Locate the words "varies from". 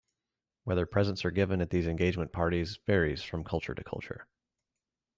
2.87-3.43